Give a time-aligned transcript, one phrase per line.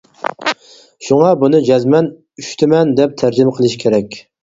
[1.09, 2.11] شۇڭا، بۇنى جەزمەن
[2.43, 4.23] «ئۈچ تۈمەن» دەپ تەرجىمە قىلىش كېرەك.